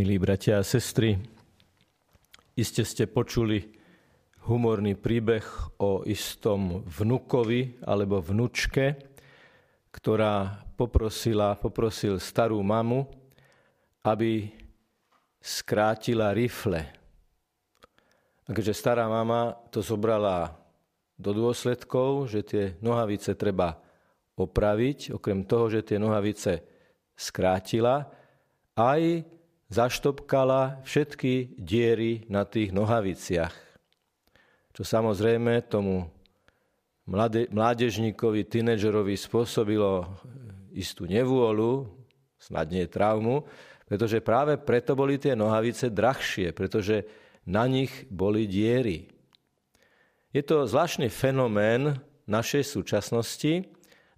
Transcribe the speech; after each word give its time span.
Milí 0.00 0.16
bratia 0.16 0.56
a 0.56 0.64
sestry, 0.64 1.12
iste 2.56 2.88
ste 2.88 3.04
počuli 3.04 3.68
humorný 4.48 4.96
príbeh 4.96 5.44
o 5.76 6.08
istom 6.08 6.80
vnukovi 6.88 7.84
alebo 7.84 8.24
vnučke, 8.24 8.96
ktorá 9.92 10.64
poprosila, 10.72 11.52
poprosil 11.52 12.16
starú 12.16 12.64
mamu, 12.64 13.04
aby 14.00 14.48
skrátila 15.36 16.32
rifle. 16.32 16.80
A 18.48 18.56
keďže 18.56 18.80
stará 18.80 19.04
mama 19.04 19.52
to 19.68 19.84
zobrala 19.84 20.56
do 21.20 21.36
dôsledkov, 21.36 22.24
že 22.24 22.40
tie 22.40 22.64
nohavice 22.80 23.36
treba 23.36 23.76
opraviť, 24.32 25.12
okrem 25.12 25.44
toho, 25.44 25.68
že 25.68 25.84
tie 25.84 26.00
nohavice 26.00 26.64
skrátila, 27.12 28.08
aj 28.80 29.36
zaštopkala 29.70 30.82
všetky 30.82 31.56
diery 31.56 32.26
na 32.26 32.42
tých 32.42 32.74
nohaviciach. 32.74 33.54
Čo 34.74 34.82
samozrejme 34.82 35.62
tomu 35.70 36.10
mládežníkovi, 37.50 38.46
tínedžerovi 38.46 39.14
spôsobilo 39.14 40.10
istú 40.74 41.06
nevôľu, 41.06 41.86
snad 42.38 42.70
nie 42.70 42.86
traumu, 42.86 43.46
pretože 43.86 44.22
práve 44.22 44.58
preto 44.58 44.94
boli 44.94 45.18
tie 45.18 45.34
nohavice 45.34 45.90
drahšie, 45.90 46.54
pretože 46.54 47.02
na 47.46 47.66
nich 47.66 47.90
boli 48.06 48.46
diery. 48.46 49.10
Je 50.30 50.42
to 50.46 50.62
zvláštny 50.62 51.10
fenomén 51.10 51.98
našej 52.30 52.62
súčasnosti, 52.62 53.66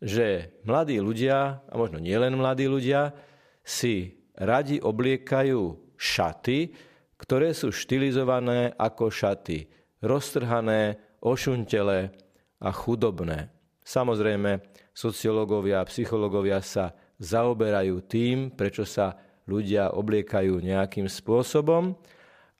že 0.05 0.53
mladí 0.69 1.01
ľudia, 1.01 1.65
a 1.65 1.75
možno 1.81 1.97
nielen 1.97 2.37
mladí 2.37 2.69
ľudia, 2.69 3.17
si 3.65 4.22
radi 4.37 4.81
obliekajú 4.81 5.95
šaty, 5.97 6.73
ktoré 7.21 7.55
sú 7.55 7.71
štilizované 7.71 8.75
ako 8.75 9.13
šaty, 9.13 9.71
roztrhané, 10.03 10.99
ošuntele 11.23 12.11
a 12.59 12.71
chudobné. 12.75 13.53
Samozrejme, 13.83 14.59
sociológovia 14.91 15.83
a 15.83 15.89
psychológovia 15.89 16.59
sa 16.63 16.95
zaoberajú 17.23 18.03
tým, 18.07 18.51
prečo 18.51 18.83
sa 18.83 19.15
ľudia 19.47 19.95
obliekajú 19.95 20.59
nejakým 20.59 21.07
spôsobom 21.07 21.95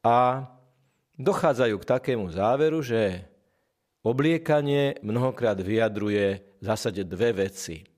a 0.03 0.47
dochádzajú 1.19 1.77
k 1.79 1.89
takému 1.89 2.27
záveru, 2.31 2.83
že 2.83 3.27
obliekanie 4.03 4.99
mnohokrát 5.03 5.59
vyjadruje 5.59 6.43
v 6.59 6.63
zásade 6.63 7.07
dve 7.07 7.47
veci 7.47 7.92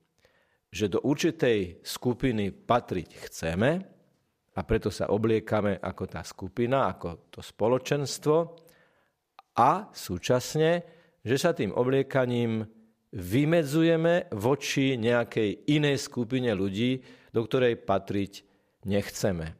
že 0.75 0.91
do 0.91 0.99
určitej 1.07 1.87
skupiny 1.87 2.51
patriť 2.51 3.31
chceme 3.31 3.71
a 4.59 4.61
preto 4.67 4.91
sa 4.91 5.07
obliekame 5.07 5.79
ako 5.79 6.05
tá 6.11 6.27
skupina, 6.27 6.91
ako 6.91 7.31
to 7.31 7.39
spoločenstvo 7.39 8.37
a 9.55 9.87
súčasne, 9.95 10.83
že 11.23 11.37
sa 11.39 11.55
tým 11.55 11.71
obliekaním 11.71 12.67
vymedzujeme 13.15 14.35
voči 14.35 14.99
nejakej 14.99 15.71
inej 15.71 16.11
skupine 16.11 16.51
ľudí, 16.51 16.99
do 17.31 17.47
ktorej 17.47 17.79
patriť 17.79 18.43
nechceme. 18.91 19.55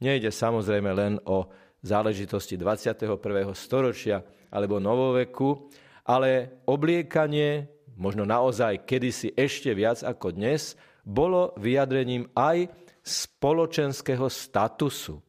Nejde 0.00 0.32
samozrejme 0.32 0.90
len 0.96 1.20
o 1.28 1.52
záležitosti 1.84 2.56
21. 2.56 3.20
storočia 3.52 4.24
alebo 4.48 4.80
novoveku, 4.80 5.68
ale 6.08 6.64
obliekanie 6.64 7.73
možno 7.94 8.26
naozaj 8.26 8.86
kedysi 8.86 9.34
ešte 9.34 9.70
viac 9.74 10.02
ako 10.02 10.34
dnes, 10.34 10.74
bolo 11.04 11.52
vyjadrením 11.60 12.30
aj 12.32 12.72
spoločenského 13.04 14.26
statusu. 14.32 15.20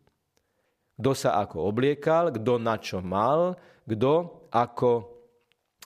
Kto 0.96 1.12
sa 1.12 1.44
ako 1.44 1.68
obliekal, 1.68 2.32
kto 2.32 2.56
na 2.56 2.80
čo 2.80 3.04
mal, 3.04 3.60
kto 3.84 4.48
ako 4.48 4.92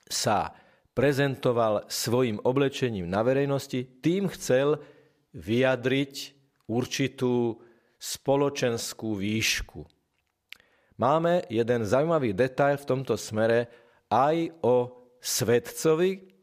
sa 0.05 0.53
prezentoval 0.93 1.89
svojim 1.89 2.37
oblečením 2.45 3.09
na 3.09 3.25
verejnosti, 3.25 4.01
tým 4.03 4.29
chcel 4.29 4.77
vyjadriť 5.33 6.13
určitú 6.69 7.57
spoločenskú 7.97 9.17
výšku. 9.17 9.81
Máme 10.99 11.47
jeden 11.47 11.87
zaujímavý 11.87 12.35
detail 12.35 12.75
v 12.77 12.87
tomto 12.87 13.15
smere 13.15 13.71
aj 14.11 14.51
o 14.61 15.07
svetcovi, 15.23 16.38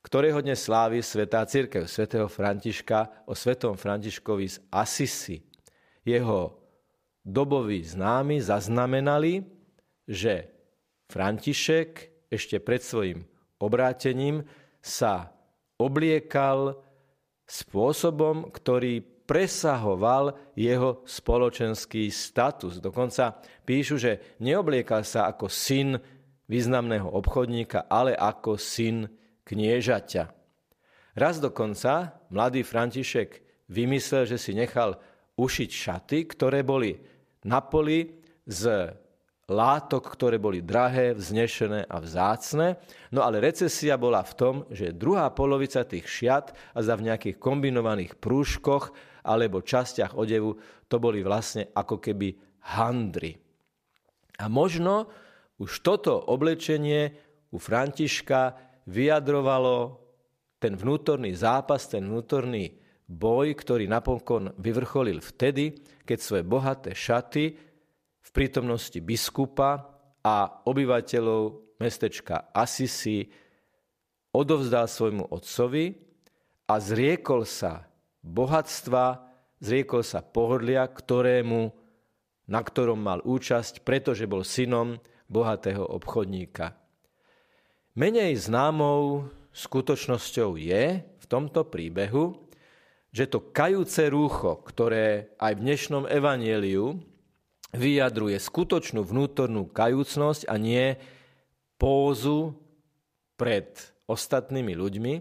ktorého 0.00 0.40
dnes 0.40 0.64
slávi 0.64 1.04
Svetá 1.04 1.44
církev, 1.44 1.84
svätého 1.84 2.24
Františka, 2.24 3.28
o 3.28 3.36
svetom 3.36 3.76
Františkovi 3.76 4.46
z 4.48 4.56
Asisi. 4.72 5.44
Jeho 6.00 6.56
doboví 7.20 7.84
známi 7.84 8.40
zaznamenali, 8.40 9.44
že 10.08 10.48
František 11.12 11.90
ešte 12.32 12.56
pred 12.64 12.80
svojim 12.80 13.28
obrátením 13.60 14.48
sa 14.80 15.36
obliekal 15.76 16.80
spôsobom, 17.44 18.48
ktorý 18.48 19.04
presahoval 19.28 20.34
jeho 20.56 21.04
spoločenský 21.04 22.08
status. 22.08 22.80
Dokonca 22.80 23.36
píšu, 23.68 24.00
že 24.00 24.40
neobliekal 24.40 25.04
sa 25.04 25.28
ako 25.28 25.46
syn 25.46 26.00
významného 26.48 27.06
obchodníka, 27.06 27.86
ale 27.86 28.16
ako 28.16 28.58
syn 28.58 29.06
kniežaťa. 29.50 30.30
Raz 31.18 31.42
dokonca 31.42 32.22
mladý 32.30 32.62
František 32.62 33.42
vymyslel, 33.66 34.30
že 34.30 34.38
si 34.38 34.54
nechal 34.54 34.94
ušiť 35.34 35.70
šaty, 35.74 36.18
ktoré 36.30 36.62
boli 36.62 36.94
na 37.42 37.58
poli 37.58 38.14
z 38.46 38.94
látok, 39.50 40.14
ktoré 40.14 40.38
boli 40.38 40.62
drahé, 40.62 41.18
vznešené 41.18 41.90
a 41.90 41.98
vzácne. 41.98 42.78
No 43.10 43.26
ale 43.26 43.42
recesia 43.42 43.98
bola 43.98 44.22
v 44.22 44.36
tom, 44.38 44.54
že 44.70 44.94
druhá 44.94 45.26
polovica 45.34 45.82
tých 45.82 46.06
šiat 46.06 46.54
a 46.54 46.78
za 46.78 46.94
v 46.94 47.10
nejakých 47.10 47.36
kombinovaných 47.42 48.14
prúžkoch 48.22 48.94
alebo 49.26 49.66
častiach 49.66 50.14
odevu, 50.14 50.54
to 50.86 50.96
boli 51.02 51.26
vlastne 51.26 51.66
ako 51.74 51.98
keby 51.98 52.38
handry. 52.78 53.34
A 54.38 54.46
možno 54.46 55.10
už 55.60 55.82
toto 55.84 56.16
oblečenie 56.16 57.12
u 57.50 57.58
Františka 57.58 58.69
vyjadrovalo 58.90 60.02
ten 60.58 60.74
vnútorný 60.74 61.30
zápas, 61.32 61.86
ten 61.86 62.02
vnútorný 62.02 62.74
boj, 63.06 63.54
ktorý 63.54 63.86
napokon 63.86 64.50
vyvrcholil 64.58 65.22
vtedy, 65.22 65.78
keď 66.02 66.18
svoje 66.18 66.44
bohaté 66.44 66.90
šaty 66.94 67.44
v 68.20 68.28
prítomnosti 68.34 68.98
biskupa 68.98 69.86
a 70.20 70.66
obyvateľov 70.66 71.74
mestečka 71.80 72.52
Asisi 72.52 73.30
odovzdal 74.30 74.86
svojmu 74.86 75.32
otcovi 75.32 75.96
a 76.68 76.74
zriekol 76.78 77.48
sa 77.48 77.88
bohatstva, 78.22 79.26
zriekol 79.58 80.04
sa 80.04 80.20
pohodlia, 80.20 80.86
ktorému, 80.86 81.72
na 82.46 82.60
ktorom 82.60 83.00
mal 83.00 83.24
účasť, 83.24 83.82
pretože 83.82 84.28
bol 84.28 84.44
synom 84.44 85.00
bohatého 85.26 85.82
obchodníka. 85.82 86.79
Menej 87.98 88.38
známou 88.38 89.26
skutočnosťou 89.50 90.54
je 90.54 91.02
v 91.02 91.24
tomto 91.26 91.66
príbehu, 91.66 92.38
že 93.10 93.26
to 93.26 93.42
kajúce 93.50 94.06
rúcho, 94.06 94.62
ktoré 94.62 95.34
aj 95.42 95.58
v 95.58 95.64
dnešnom 95.66 96.04
evanieliu 96.06 97.02
vyjadruje 97.74 98.38
skutočnú 98.38 99.02
vnútornú 99.02 99.66
kajúcnosť 99.74 100.46
a 100.46 100.54
nie 100.54 100.94
pózu 101.82 102.54
pred 103.34 103.74
ostatnými 104.06 104.70
ľuďmi, 104.78 105.14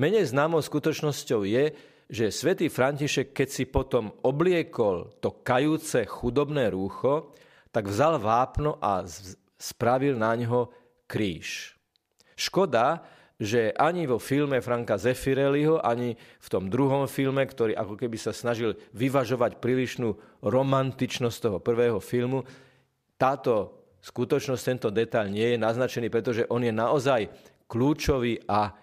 menej 0.00 0.32
známou 0.32 0.64
skutočnosťou 0.64 1.44
je, 1.44 1.76
že 2.08 2.32
svätý 2.32 2.72
František, 2.72 3.36
keď 3.36 3.48
si 3.52 3.68
potom 3.68 4.16
obliekol 4.24 5.12
to 5.20 5.44
kajúce 5.44 6.08
chudobné 6.08 6.72
rúcho, 6.72 7.36
tak 7.68 7.84
vzal 7.92 8.16
vápno 8.16 8.80
a 8.80 9.04
spravil 9.60 10.16
na 10.16 10.32
ňo 10.32 10.72
kríž. 11.04 11.77
Škoda, 12.38 13.02
že 13.38 13.74
ani 13.74 14.06
vo 14.06 14.22
filme 14.22 14.62
Franka 14.62 14.98
Zeffirelliho, 14.98 15.82
ani 15.82 16.14
v 16.18 16.48
tom 16.50 16.70
druhom 16.70 17.06
filme, 17.10 17.42
ktorý 17.42 17.74
ako 17.74 17.94
keby 17.98 18.18
sa 18.18 18.34
snažil 18.34 18.78
vyvažovať 18.94 19.62
prílišnú 19.62 20.42
romantičnosť 20.42 21.38
toho 21.38 21.58
prvého 21.58 21.98
filmu, 22.02 22.42
táto 23.18 23.78
skutočnosť, 24.02 24.62
tento 24.62 24.88
detail 24.90 25.30
nie 25.30 25.54
je 25.54 25.58
naznačený, 25.58 26.06
pretože 26.10 26.46
on 26.50 26.62
je 26.62 26.74
naozaj 26.74 27.30
kľúčový 27.70 28.42
a 28.46 28.74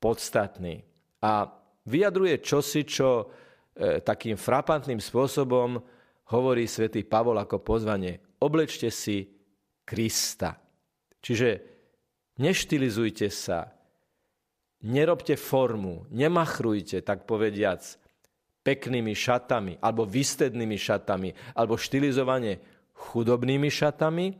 podstatný. 0.00 0.84
A 1.24 1.48
vyjadruje 1.88 2.44
čosi, 2.44 2.84
čo 2.84 3.08
e, 3.20 3.24
takým 4.04 4.36
frapantným 4.36 5.00
spôsobom 5.00 5.80
hovorí 6.32 6.68
svätý 6.68 7.04
Pavol 7.04 7.40
ako 7.40 7.60
pozvanie. 7.60 8.20
Oblečte 8.40 8.92
si 8.92 9.24
Krista. 9.84 10.56
Čiže 11.24 11.73
Neštilizujte 12.34 13.30
sa, 13.30 13.70
nerobte 14.82 15.38
formu, 15.38 16.02
nemachrujte, 16.10 16.98
tak 17.06 17.30
povediac, 17.30 17.82
peknými 18.64 19.14
šatami, 19.14 19.78
alebo 19.78 20.02
vystednými 20.08 20.74
šatami, 20.74 21.30
alebo 21.54 21.78
štilizovanie 21.78 22.58
chudobnými 22.96 23.70
šatami, 23.70 24.34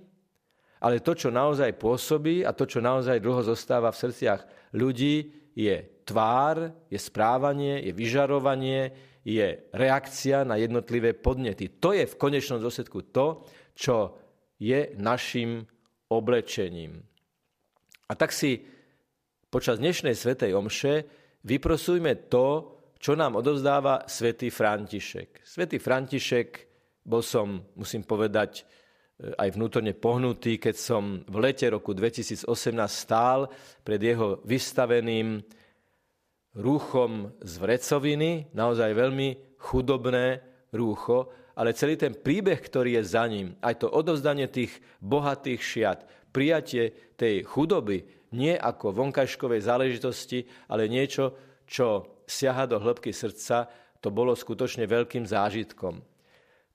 ale 0.85 1.01
to, 1.01 1.17
čo 1.17 1.31
naozaj 1.31 1.77
pôsobí 1.81 2.45
a 2.45 2.53
to, 2.53 2.69
čo 2.69 2.83
naozaj 2.83 3.23
dlho 3.23 3.41
zostáva 3.47 3.89
v 3.95 4.01
srdciach 4.05 4.41
ľudí, 4.77 5.33
je 5.55 5.81
tvár, 6.05 6.75
je 6.91 6.99
správanie, 6.99 7.79
je 7.89 7.93
vyžarovanie, 7.95 8.93
je 9.25 9.65
reakcia 9.73 10.45
na 10.45 10.61
jednotlivé 10.61 11.17
podnety. 11.17 11.81
To 11.81 11.97
je 11.97 12.05
v 12.05 12.19
konečnom 12.19 12.61
dôsledku 12.61 13.07
to, 13.15 13.47
čo 13.73 14.19
je 14.61 14.93
našim 15.01 15.65
oblečením. 16.11 17.14
A 18.09 18.13
tak 18.15 18.31
si 18.35 18.61
počas 19.49 19.81
dnešnej 19.81 20.17
svetej 20.17 20.53
omše 20.57 21.05
vyprosujme 21.45 22.29
to, 22.29 22.77
čo 22.99 23.13
nám 23.17 23.37
odovzdáva 23.41 24.09
svätý 24.09 24.49
František. 24.49 25.45
Svetý 25.45 25.77
František 25.77 26.49
bol 27.05 27.21
som, 27.21 27.69
musím 27.77 28.05
povedať, 28.05 28.65
E, 29.15 29.31
aj 29.39 29.55
vnútorne 29.55 29.95
pohnutý, 29.95 30.59
keď 30.59 30.75
som 30.75 31.23
v 31.23 31.37
lete 31.39 31.71
roku 31.71 31.95
2018 31.95 32.51
stál 32.91 33.47
pred 33.87 34.03
jeho 34.03 34.43
vystaveným 34.43 35.39
rúchom 36.59 37.31
z 37.39 37.53
vrecoviny, 37.59 38.51
naozaj 38.55 38.91
veľmi 38.91 39.59
chudobné 39.59 40.43
rúcho, 40.75 41.31
ale 41.55 41.79
celý 41.79 41.95
ten 41.95 42.19
príbeh, 42.19 42.59
ktorý 42.59 42.99
je 42.99 43.03
za 43.07 43.23
ním, 43.31 43.55
aj 43.63 43.87
to 43.87 43.89
odovzdanie 43.91 44.51
tých 44.51 44.75
bohatých 44.99 45.63
šiat, 45.63 46.01
prijatie 46.35 47.15
tej 47.15 47.47
chudoby, 47.47 48.03
nie 48.35 48.59
ako 48.59 48.91
vonkajškovej 48.91 49.63
záležitosti, 49.63 50.43
ale 50.67 50.91
niečo, 50.91 51.39
čo 51.63 52.19
siaha 52.27 52.67
do 52.67 52.83
hĺbky 52.83 53.15
srdca, 53.15 53.71
to 54.03 54.11
bolo 54.11 54.35
skutočne 54.35 54.91
veľkým 54.91 55.25
zážitkom. 55.25 56.03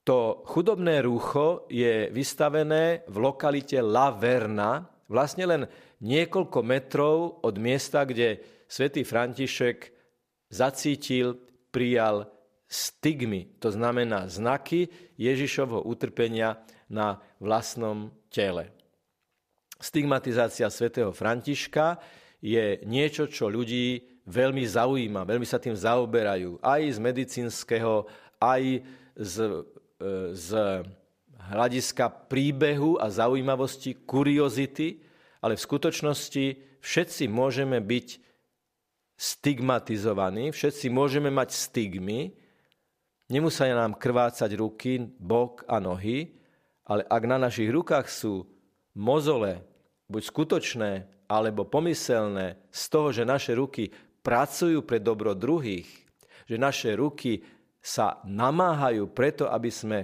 To 0.08 0.42
chudobné 0.48 1.04
rúcho 1.04 1.70
je 1.70 2.08
vystavené 2.10 3.06
v 3.06 3.16
lokalite 3.20 3.78
La 3.84 4.10
Verna, 4.16 4.88
vlastne 5.12 5.46
len 5.46 5.62
niekoľko 6.02 6.60
metrov 6.64 7.44
od 7.44 7.56
miesta, 7.60 8.08
kde 8.08 8.42
svätý 8.66 9.04
František 9.04 9.92
zacítil, 10.50 11.38
prijal 11.70 12.26
stigmy, 12.66 13.60
to 13.62 13.70
znamená 13.70 14.26
znaky 14.26 14.90
Ježišovho 15.18 15.86
utrpenia 15.86 16.58
na 16.90 17.22
vlastnom 17.38 18.10
tele. 18.34 18.74
Stigmatizácia 19.80 20.68
svätého 20.68 21.16
Františka 21.16 21.98
je 22.44 22.84
niečo, 22.84 23.32
čo 23.32 23.48
ľudí 23.48 24.20
veľmi 24.28 24.64
zaujíma, 24.68 25.26
veľmi 25.26 25.48
sa 25.48 25.58
tým 25.58 25.74
zaoberajú, 25.74 26.60
aj 26.60 26.82
z 26.96 27.00
medicínskeho, 27.00 28.06
aj 28.40 28.84
z 29.16 29.36
z 30.32 30.50
hľadiska 31.52 32.32
príbehu 32.32 32.96
a 32.96 33.12
zaujímavosti, 33.12 34.00
kuriozity, 34.08 35.04
ale 35.44 35.60
v 35.60 35.66
skutočnosti 35.66 36.46
všetci 36.80 37.24
môžeme 37.28 37.84
byť 37.84 38.08
stigmatizovaní, 39.20 40.56
všetci 40.56 40.88
môžeme 40.88 41.28
mať 41.28 41.52
stigmy, 41.52 42.32
nemusia 43.28 43.76
nám 43.76 44.00
krvácať 44.00 44.56
ruky, 44.56 45.04
bok 45.20 45.68
a 45.68 45.84
nohy, 45.84 46.40
ale 46.88 47.04
ak 47.04 47.24
na 47.28 47.36
našich 47.36 47.68
rukách 47.68 48.08
sú 48.08 48.48
mozole, 48.96 49.60
buď 50.10 50.22
skutočné, 50.26 50.92
alebo 51.30 51.70
pomyselné, 51.70 52.58
z 52.74 52.84
toho, 52.90 53.14
že 53.14 53.24
naše 53.24 53.54
ruky 53.54 53.94
pracujú 54.26 54.82
pre 54.82 54.98
dobro 54.98 55.38
druhých, 55.38 55.88
že 56.50 56.58
naše 56.58 56.98
ruky 56.98 57.46
sa 57.80 58.20
namáhajú 58.26 59.14
preto, 59.14 59.46
aby 59.48 59.70
sme 59.70 60.00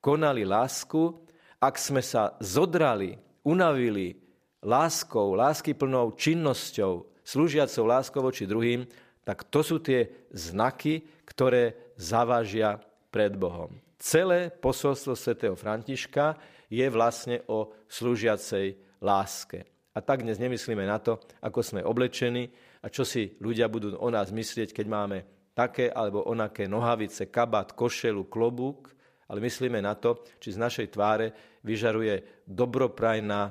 konali 0.00 0.48
lásku, 0.48 1.20
ak 1.60 1.76
sme 1.76 2.00
sa 2.00 2.34
zodrali, 2.40 3.14
unavili 3.44 4.16
láskou, 4.64 5.36
láskyplnou 5.36 6.16
činnosťou, 6.16 7.20
slúžiacou 7.20 7.84
láskou 7.84 8.20
voči 8.24 8.48
druhým, 8.48 8.88
tak 9.22 9.44
to 9.52 9.60
sú 9.60 9.78
tie 9.78 10.08
znaky, 10.32 11.04
ktoré 11.28 11.92
zavážia 12.00 12.80
pred 13.12 13.36
Bohom. 13.36 13.76
Celé 14.00 14.48
posolstvo 14.48 15.12
svätého 15.12 15.52
Františka 15.52 16.40
je 16.72 16.88
vlastne 16.88 17.44
o 17.52 17.76
slúžiacej 17.92 18.89
láske. 19.02 19.64
A 19.90 19.98
tak 19.98 20.22
dnes 20.22 20.38
nemyslíme 20.38 20.86
na 20.86 21.02
to, 21.02 21.18
ako 21.42 21.60
sme 21.60 21.80
oblečení 21.82 22.46
a 22.84 22.86
čo 22.86 23.02
si 23.02 23.34
ľudia 23.42 23.66
budú 23.66 23.98
o 23.98 24.08
nás 24.08 24.30
myslieť, 24.30 24.70
keď 24.70 24.86
máme 24.86 25.18
také 25.50 25.90
alebo 25.90 26.24
onaké 26.24 26.70
nohavice, 26.70 27.26
kabát, 27.26 27.74
košelu, 27.74 28.30
klobúk, 28.30 28.94
ale 29.26 29.42
myslíme 29.42 29.82
na 29.82 29.98
to, 29.98 30.22
či 30.38 30.54
z 30.54 30.62
našej 30.62 30.86
tváre 30.94 31.26
vyžaruje 31.66 32.46
dobroprajná, 32.46 33.50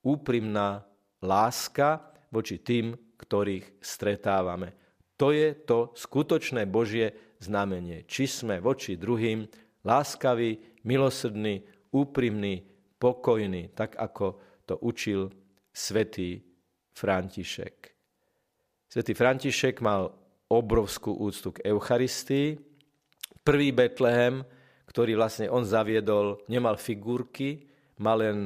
úprimná 0.00 0.86
láska 1.20 2.00
voči 2.32 2.62
tým, 2.62 2.96
ktorých 3.20 3.82
stretávame. 3.82 4.72
To 5.20 5.36
je 5.36 5.52
to 5.52 5.92
skutočné 5.92 6.64
Božie 6.64 7.36
znamenie. 7.36 8.08
Či 8.08 8.24
sme 8.24 8.56
voči 8.64 8.96
druhým 8.96 9.44
láskaví, 9.84 10.80
milosrdní, 10.88 11.60
úprimní, 11.92 12.64
pokojní, 12.96 13.76
tak 13.76 14.00
ako 14.00 14.49
to 14.70 14.78
učil 14.78 15.34
svätý 15.74 16.38
František. 16.94 17.90
Svetý 18.86 19.18
František 19.18 19.82
mal 19.82 20.14
obrovskú 20.46 21.10
úctu 21.18 21.58
k 21.58 21.66
Eucharistii. 21.66 22.54
Prvý 23.42 23.74
Betlehem, 23.74 24.46
ktorý 24.86 25.18
vlastne 25.18 25.50
on 25.50 25.66
zaviedol, 25.66 26.38
nemal 26.46 26.78
figurky, 26.78 27.66
mal 27.98 28.22
len 28.22 28.38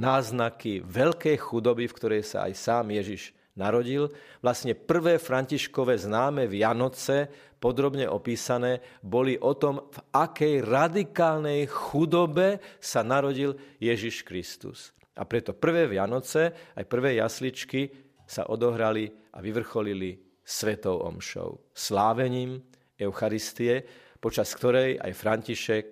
náznaky 0.00 0.80
veľkej 0.80 1.36
chudoby, 1.40 1.88
v 1.88 1.96
ktorej 1.96 2.22
sa 2.24 2.48
aj 2.48 2.52
sám 2.56 2.92
Ježiš 2.92 3.36
narodil. 3.56 4.12
Vlastne 4.40 4.76
prvé 4.76 5.20
františkové 5.20 5.96
známe 5.96 6.48
Vianoce, 6.48 7.28
podrobne 7.60 8.04
opísané, 8.08 8.84
boli 9.00 9.40
o 9.40 9.56
tom, 9.56 9.88
v 9.92 9.98
akej 10.12 10.60
radikálnej 10.64 11.68
chudobe 11.68 12.60
sa 12.80 13.00
narodil 13.00 13.56
Ježiš 13.80 14.24
Kristus. 14.24 14.95
A 15.16 15.22
preto 15.24 15.56
prvé 15.56 15.88
Vianoce, 15.88 16.52
aj 16.76 16.84
prvé 16.84 17.16
jasličky 17.16 17.88
sa 18.28 18.44
odohrali 18.52 19.08
a 19.32 19.40
vyvrcholili 19.40 20.20
svetou 20.44 21.02
omšou, 21.02 21.72
slávením 21.72 22.62
Eucharistie, 23.00 23.82
počas 24.20 24.52
ktorej 24.54 25.00
aj 25.00 25.12
František 25.12 25.86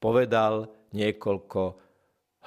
povedal 0.00 0.68
niekoľko 0.92 1.62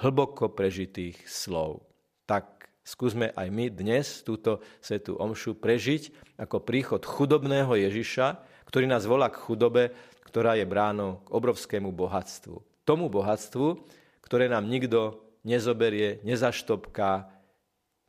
hlboko 0.04 0.54
prežitých 0.54 1.26
slov. 1.26 1.84
Tak 2.24 2.70
skúsme 2.86 3.34
aj 3.34 3.48
my 3.50 3.66
dnes 3.72 4.22
túto 4.22 4.62
svetú 4.78 5.18
omšu 5.18 5.58
prežiť 5.58 6.36
ako 6.38 6.62
príchod 6.62 7.02
chudobného 7.02 7.74
Ježiša, 7.74 8.26
ktorý 8.68 8.86
nás 8.86 9.08
volá 9.08 9.32
k 9.32 9.40
chudobe, 9.42 9.90
ktorá 10.24 10.54
je 10.54 10.68
bránou 10.68 11.24
k 11.24 11.28
obrovskému 11.32 11.88
bohatstvu. 11.92 12.60
Tomu 12.84 13.08
bohatstvu, 13.08 13.80
ktoré 14.24 14.48
nám 14.48 14.68
nikto 14.68 15.27
nezoberie, 15.48 16.20
nezaštopká, 16.28 17.32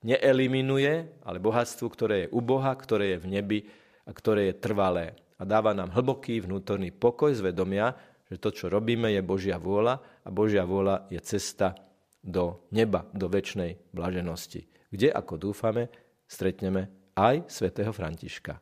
neeliminuje, 0.03 1.07
ale 1.23 1.39
bohatstvu, 1.39 1.87
ktoré 1.87 2.15
je 2.27 2.31
u 2.35 2.43
Boha, 2.43 2.75
ktoré 2.75 3.15
je 3.15 3.21
v 3.23 3.27
nebi 3.39 3.59
a 4.03 4.11
ktoré 4.11 4.51
je 4.51 4.59
trvalé. 4.59 5.15
A 5.39 5.47
dáva 5.47 5.71
nám 5.71 5.95
hlboký 5.95 6.43
vnútorný 6.43 6.91
pokoj 6.91 7.31
zvedomia, 7.31 7.95
že 8.27 8.35
to, 8.37 8.51
čo 8.51 8.67
robíme, 8.67 9.07
je 9.15 9.23
Božia 9.23 9.55
vôľa 9.55 10.03
a 10.27 10.29
Božia 10.29 10.67
vôľa 10.67 11.07
je 11.07 11.19
cesta 11.23 11.79
do 12.19 12.67
neba, 12.75 13.07
do 13.15 13.31
väčšnej 13.31 13.95
blaženosti, 13.95 14.67
kde, 14.91 15.07
ako 15.09 15.39
dúfame, 15.39 15.87
stretneme 16.27 16.91
aj 17.15 17.47
svätého 17.47 17.95
Františka. 17.95 18.59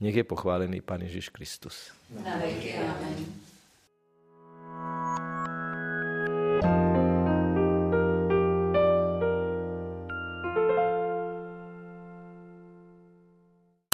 Nech 0.00 0.16
je 0.16 0.26
pochválený 0.26 0.82
Pán 0.82 1.04
Ježiš 1.06 1.30
Kristus. 1.30 1.94
Na 2.10 2.40
veky, 2.40 2.76
amen. 2.76 3.39